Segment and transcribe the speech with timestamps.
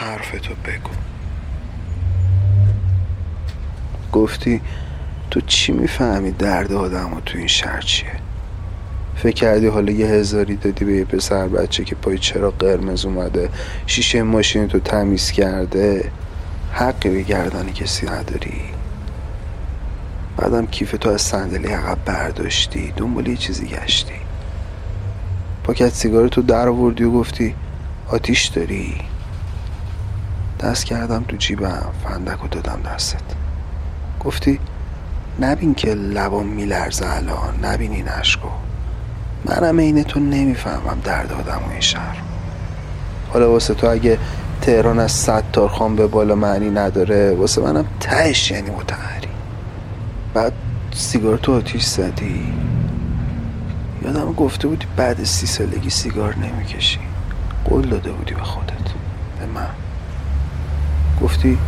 [0.00, 0.90] حرفتو بگو.
[4.12, 4.60] گفتی
[5.30, 8.12] تو چی می‌فهمی درد آدم تو این شهر چیه؟
[9.16, 13.48] فکر کردی حالا یه هزاری دادی به یه پسر بچه که پای چرا قرمز اومده
[13.86, 16.10] شیشه ماشین تو تمیز کرده؟
[16.72, 18.62] حقی به گردن کسی نداری؟
[20.36, 24.14] بعدم کیف تو از صندلی عقب برداشتی دنبال یه چیزی گشتی.
[25.64, 27.54] پاکت سیگار تو در آوردی و گفتی
[28.08, 29.09] آتیش داری؟
[30.62, 33.22] دست کردم تو جیبم فندک و دادم دستت.
[34.24, 34.60] گفتی
[35.40, 38.08] نبین که لبام میلرزه الان نبین این
[39.44, 42.16] منم عین تو نمی‌فهمم درد آدم و این شهر.
[43.32, 44.18] حالا واسه تو اگه
[44.60, 49.28] تهران از ستار خان به بالا معنی نداره واسه منم تهش یعنی متحری.
[50.34, 50.52] بعد
[50.92, 52.52] سیگار تو آتیش زدی.
[54.02, 57.00] یادم گفته بودی بعد سی سالگی سیگار نمی‌کشی.
[57.64, 58.88] قول داده بودی به خودت
[59.40, 59.68] به من.
[61.22, 61.58] گفتی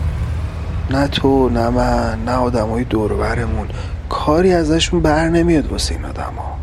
[0.91, 3.68] نه تو نه من نه آدمای دورورمون.
[4.09, 6.59] کاری ازشون بر نمیاد واسه این آدما.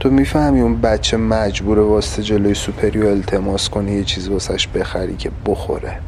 [0.00, 5.30] تو می‌فهمی اون بچه مجبور واسه جلوی سوپریو التماس کنی یه چیز واسش بخری که
[5.46, 5.98] بخوره.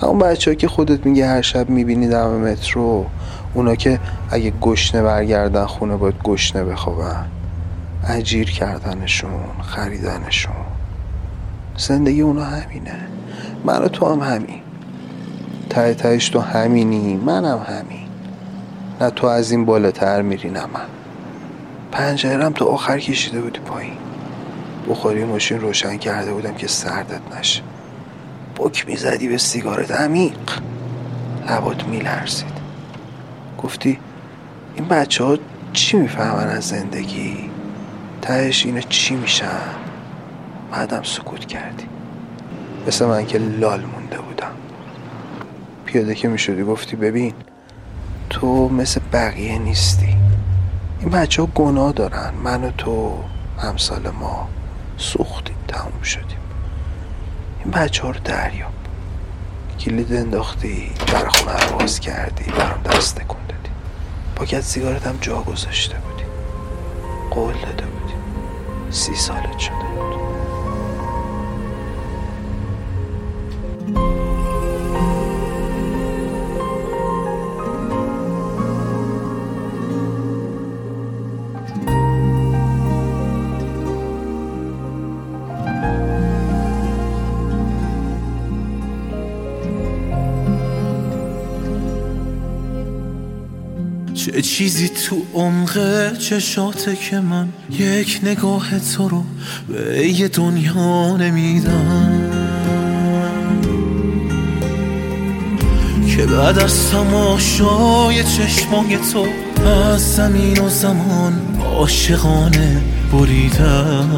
[0.00, 3.06] همون بچه که خودت میگه هر شب می‌بینی دم مترو
[3.54, 4.00] اونا که
[4.30, 7.26] اگه گشنه برگردن خونه باید گشنه بخوابن.
[8.08, 9.30] اجیر کردنشون
[9.62, 10.71] خریدنشون.
[11.76, 12.96] زندگی اونا همینه.
[13.64, 14.60] من و تو هم همین.
[15.70, 18.08] ته تهش تو همینی منم همین.
[19.00, 20.86] نه تو از این بالاتر میری نه من.
[21.92, 23.96] پنجرم تو آخر کشیده بودی پایین.
[24.88, 27.62] بخاری ماشین روشن کرده بودم که سردت نشه.
[28.56, 30.50] بک می‌زدی به سیگارت عمیق.
[31.50, 32.62] لبات میلرزید.
[33.62, 33.98] گفتی
[34.74, 35.38] این بچه ها
[35.72, 37.50] چی می‌فهمن از زندگی؟
[38.22, 39.46] تهش اینا چی میشن؟
[40.72, 41.86] بعدم سکوت کردی.
[42.86, 44.52] مثل من که لال مونده بودم.
[45.84, 47.34] پیاده که می‌شدی گفتی ببین
[48.30, 50.16] تو مثل بقیه نیستی.
[51.00, 52.34] این بچه ها گناه دارن.
[52.44, 53.18] من و تو
[53.58, 54.48] همسال ما
[54.96, 56.38] سوختیم تموم شدیم.
[57.64, 58.72] این بچه ها رو دریاب
[59.80, 63.70] کلید انداختی در خونه رو باز کردی برام دست کن دادی.
[64.36, 66.24] پاکت سیگارت هم جا گذاشته بودی.
[67.30, 68.14] قول داده بودی.
[68.90, 70.21] سی سالت شده بود.
[94.26, 99.24] چه چیزی تو عمق چشاته که من یک نگاه تو رو
[99.68, 102.30] به یه دنیا نمیدم.
[106.16, 109.26] که بعد از تماشای چشمای تو
[109.66, 111.32] از زمین و زمان
[111.64, 114.10] عاشقانه بریدم.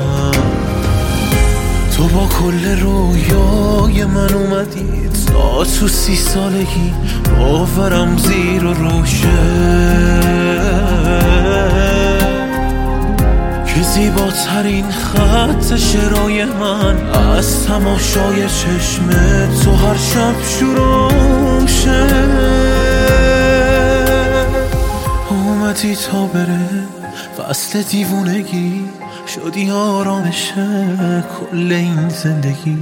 [1.97, 5.09] تو با کل رویای من اومدی.
[5.27, 6.95] تا تو سی سالگی
[7.39, 9.29] باورم زیر و روشه.
[13.67, 19.09] که زیباترین خط شرای من از تماشای چشم
[19.65, 22.07] تو هر شب شروع شه
[25.31, 26.69] اومدی تا بره
[27.39, 28.85] فصل دیوونگی.
[29.35, 32.79] شدی آرامشه کل این زندگی؟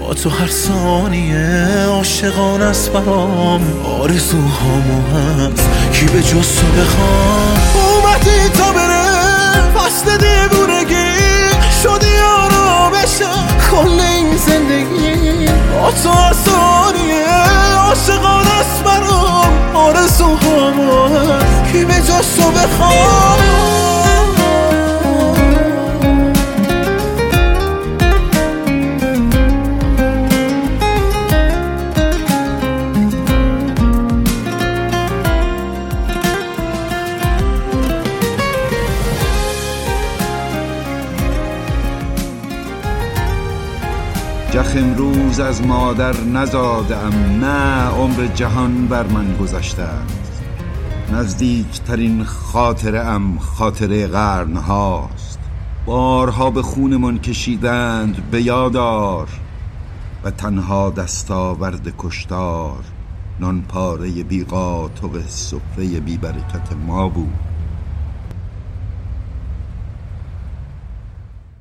[0.00, 3.60] با تو هر ثانیه عاشقان است برام
[4.00, 9.04] آرزوهامو هست کی به جز تو بخوام؟ اومدی تا بره
[9.74, 11.12] فصل دیوونگی.
[11.82, 13.26] شدی آرامشه
[13.70, 15.46] کل این زندگی.
[15.72, 17.26] با تو هر ثانیه
[17.78, 23.31] عاشقان است برام آرزوهامو هست کی به جز تو بخوام؟
[44.52, 49.88] جخ امروز از مادر نزادم نه عمر جهان بر من گذشته
[51.12, 55.38] نزدیکترین خاطره ام خاطره قرن هاست
[55.86, 59.28] بارها به خونمان کشیدند به یادار
[60.24, 62.84] و تنها دستاورد کشتار
[63.40, 67.51] نان پاره بی قاطق سفره بی برکت ما بود.